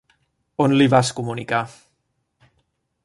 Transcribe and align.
On 0.65 0.73
l'hi 0.79 0.87
vas 0.95 1.11
comunicar? 1.19 1.61